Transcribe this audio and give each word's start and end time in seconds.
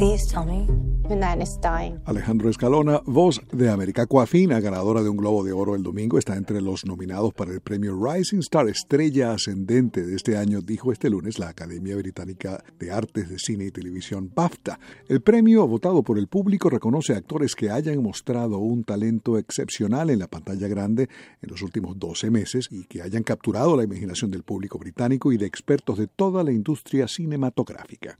Please 0.00 0.26
tell 0.26 0.46
me. 0.46 0.90
Alejandro 2.04 2.48
Escalona, 2.48 3.00
voz 3.04 3.40
de 3.50 3.68
América 3.68 4.06
Coafina, 4.06 4.60
ganadora 4.60 5.02
de 5.02 5.08
un 5.08 5.16
Globo 5.16 5.42
de 5.42 5.50
Oro 5.52 5.74
el 5.74 5.82
domingo, 5.82 6.18
está 6.18 6.36
entre 6.36 6.60
los 6.60 6.86
nominados 6.86 7.34
para 7.34 7.52
el 7.52 7.60
premio 7.60 7.98
Rising 8.00 8.38
Star 8.38 8.68
Estrella 8.68 9.32
Ascendente 9.32 10.06
de 10.06 10.14
este 10.14 10.36
año, 10.36 10.60
dijo 10.60 10.92
este 10.92 11.10
lunes 11.10 11.40
la 11.40 11.48
Academia 11.48 11.96
Británica 11.96 12.62
de 12.78 12.92
Artes 12.92 13.28
de 13.28 13.40
Cine 13.40 13.64
y 13.64 13.70
Televisión 13.72 14.30
BAFTA. 14.32 14.78
El 15.08 15.20
premio, 15.20 15.66
votado 15.66 16.04
por 16.04 16.16
el 16.16 16.28
público, 16.28 16.70
reconoce 16.70 17.12
a 17.12 17.16
actores 17.16 17.56
que 17.56 17.70
hayan 17.70 18.00
mostrado 18.00 18.58
un 18.58 18.84
talento 18.84 19.36
excepcional 19.36 20.10
en 20.10 20.20
la 20.20 20.28
pantalla 20.28 20.68
grande 20.68 21.08
en 21.42 21.50
los 21.50 21.60
últimos 21.62 21.98
12 21.98 22.30
meses 22.30 22.68
y 22.70 22.84
que 22.84 23.02
hayan 23.02 23.24
capturado 23.24 23.76
la 23.76 23.82
imaginación 23.82 24.30
del 24.30 24.44
público 24.44 24.78
británico 24.78 25.32
y 25.32 25.38
de 25.38 25.46
expertos 25.46 25.98
de 25.98 26.06
toda 26.06 26.44
la 26.44 26.52
industria 26.52 27.08
cinematográfica. 27.08 28.16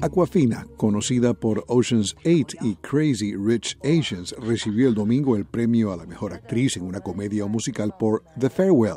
Aquafina, 0.00 0.66
conocida 0.78 1.34
por 1.34 1.62
Ocean's 1.68 2.16
8 2.24 2.56
y 2.62 2.76
Crazy 2.76 3.36
Rich 3.36 3.76
Asians, 3.84 4.34
recibió 4.38 4.88
el 4.88 4.94
domingo 4.94 5.36
el 5.36 5.44
premio 5.44 5.92
a 5.92 5.98
la 5.98 6.06
mejor 6.06 6.32
actriz 6.32 6.78
en 6.78 6.84
una 6.84 7.00
comedia 7.00 7.44
o 7.44 7.48
musical 7.48 7.94
por 7.98 8.24
The 8.38 8.48
Farewell. 8.48 8.94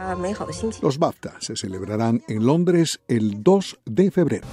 Los 0.82 0.98
BAFTA 0.98 1.36
se 1.42 1.58
celebrarán 1.58 2.22
en 2.30 2.46
Londres 2.46 3.02
el 3.10 3.44
2 3.44 3.80
de 3.86 4.12
febrero. 4.12 4.48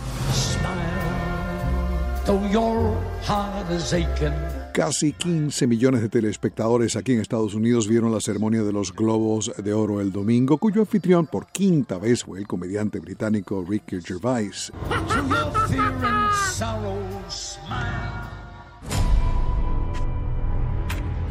Casi 4.73 5.13
15 5.13 5.67
millones 5.67 6.01
de 6.01 6.09
telespectadores 6.09 6.95
aquí 6.95 7.13
en 7.13 7.21
Estados 7.21 7.55
Unidos 7.55 7.89
vieron 7.89 8.13
la 8.13 8.21
ceremonia 8.21 8.63
de 8.63 8.73
los 8.73 8.95
Globos 8.95 9.53
de 9.57 9.73
Oro 9.73 10.01
el 10.01 10.13
domingo, 10.13 10.59
cuyo 10.59 10.83
anfitrión 10.83 11.27
por 11.27 11.49
quinta 11.49 11.99
vez 11.99 12.23
fue 12.25 12.39
el 12.39 12.47
comediante 12.47 13.01
británico 13.01 13.65
Ricky 13.69 14.01
Gervais. 14.01 14.73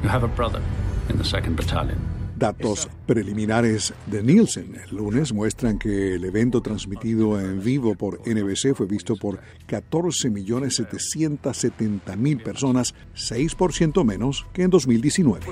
You 0.02 0.08
have 0.10 0.24
a 0.24 0.28
brother 0.28 0.62
in 1.10 1.18
the 1.18 1.26
second 1.26 1.56
battalion. 1.56 2.19
Datos 2.40 2.90
preliminares 3.06 3.94
de 4.06 4.24
Nielsen. 4.24 4.76
El 4.76 4.96
lunes 4.96 5.34
muestran 5.34 5.78
que 5.78 6.16
el 6.16 6.24
evento 6.24 6.62
transmitido 6.62 7.38
en 7.38 7.62
vivo 7.62 7.96
por 7.96 8.22
NBC 8.26 8.74
fue 8.74 8.86
visto 8.86 9.18
por 9.18 9.42
14.770.000 9.68 12.42
personas, 12.42 12.96
6% 13.14 14.06
menos 14.06 14.46
que 14.54 14.64
en 14.64 14.70
2019. 14.70 15.48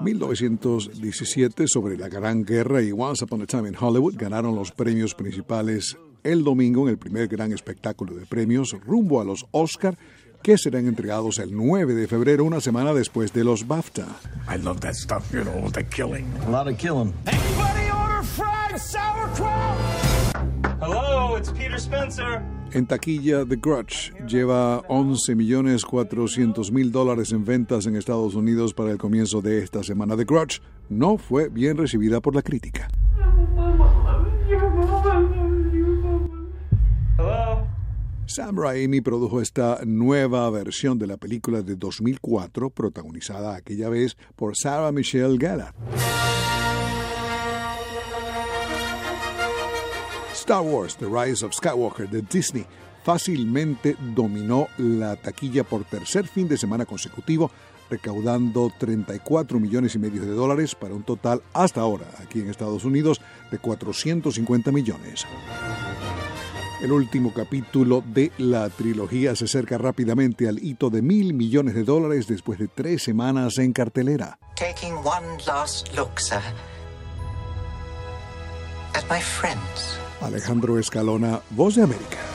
1917 0.00 1.68
sobre 1.68 1.98
la 1.98 2.08
Gran 2.08 2.42
Guerra 2.42 2.80
y 2.80 2.90
Once 2.90 3.22
Upon 3.22 3.42
a 3.42 3.46
Time 3.46 3.68
in 3.68 3.76
Hollywood 3.78 4.14
ganaron 4.16 4.54
los 4.54 4.72
premios 4.72 5.14
principales 5.14 5.98
el 6.24 6.44
domingo 6.44 6.82
en 6.82 6.90
el 6.90 6.98
primer 6.98 7.28
gran 7.28 7.52
espectáculo 7.52 8.14
de 8.14 8.26
premios 8.26 8.76
rumbo 8.84 9.20
a 9.20 9.24
los 9.24 9.46
Oscar 9.50 9.96
que 10.42 10.56
serán 10.56 10.86
entregados 10.86 11.38
el 11.38 11.54
9 11.54 11.94
de 11.94 12.08
febrero, 12.08 12.44
una 12.44 12.60
semana 12.60 12.94
después 12.94 13.32
de 13.32 13.44
los 13.44 13.66
BAFTA. 13.66 14.06
I 14.48 14.56
love 14.56 14.80
that 14.80 14.94
stuff, 14.94 15.30
you 15.32 15.42
know, 15.42 15.70
the 15.70 15.84
killing. 15.84 16.26
A 16.46 16.50
lot 16.50 16.66
of 16.66 16.78
killing. 16.78 17.12
Anybody 17.26 17.90
order 17.90 18.22
fried 18.22 18.78
sauerkraut? 18.78 19.76
Hello, 20.80 21.36
it's 21.36 21.52
Peter 21.52 21.78
Spencer. 21.78 22.42
En 22.72 22.86
taquilla, 22.86 23.44
The 23.44 23.56
Grudge 23.56 24.12
lleva 24.28 24.82
11.400.000 24.88 26.90
dólares 26.90 27.32
en 27.32 27.44
ventas 27.44 27.86
en 27.86 27.96
Estados 27.96 28.36
Unidos 28.36 28.74
para 28.74 28.92
el 28.92 28.98
comienzo 28.98 29.42
de 29.42 29.62
esta 29.62 29.82
semana. 29.82 30.16
The 30.16 30.24
Grudge 30.24 30.60
no 30.88 31.18
fue 31.18 31.48
bien 31.48 31.76
recibida 31.76 32.20
por 32.20 32.34
la 32.34 32.42
crítica. 32.42 32.88
Sam 38.30 38.56
Raimi 38.56 39.00
produjo 39.00 39.40
esta 39.40 39.80
nueva 39.84 40.48
versión 40.50 41.00
de 41.00 41.08
la 41.08 41.16
película 41.16 41.62
de 41.62 41.74
2004, 41.74 42.70
protagonizada 42.70 43.56
aquella 43.56 43.88
vez 43.88 44.16
por 44.36 44.56
Sarah 44.56 44.92
Michelle 44.92 45.36
Gellar. 45.36 45.74
Star 50.32 50.60
Wars 50.60 50.96
The 50.96 51.06
Rise 51.06 51.44
of 51.44 51.54
Skywalker 51.54 52.08
de 52.08 52.22
Disney 52.22 52.64
fácilmente 53.02 53.96
dominó 54.14 54.68
la 54.78 55.16
taquilla 55.16 55.64
por 55.64 55.82
tercer 55.84 56.28
fin 56.28 56.46
de 56.46 56.56
semana 56.56 56.86
consecutivo, 56.86 57.50
recaudando 57.90 58.72
34 58.78 59.58
millones 59.58 59.96
y 59.96 59.98
medio 59.98 60.22
de 60.22 60.30
dólares 60.30 60.76
para 60.76 60.94
un 60.94 61.02
total 61.02 61.42
hasta 61.52 61.80
ahora 61.80 62.06
aquí 62.18 62.38
en 62.40 62.48
Estados 62.48 62.84
Unidos 62.84 63.20
de 63.50 63.58
450 63.58 64.70
millones. 64.70 65.26
El 66.82 66.92
último 66.92 67.34
capítulo 67.34 68.02
de 68.06 68.32
la 68.38 68.70
trilogía 68.70 69.36
se 69.36 69.44
acerca 69.44 69.76
rápidamente 69.76 70.48
al 70.48 70.58
hito 70.58 70.88
de 70.88 71.02
mil 71.02 71.34
millones 71.34 71.74
de 71.74 71.84
dólares 71.84 72.26
después 72.26 72.58
de 72.58 72.68
tres 72.68 73.02
semanas 73.02 73.58
en 73.58 73.74
cartelera. 73.74 74.38
Taking 74.56 74.94
one 74.94 75.26
last 75.46 75.94
look, 75.94 76.18
sir, 76.18 76.40
at 78.94 79.04
my 79.10 79.20
friends. 79.20 79.98
Alejandro 80.22 80.78
Escalona, 80.78 81.40
Voz 81.50 81.76
de 81.76 81.82
América. 81.82 82.29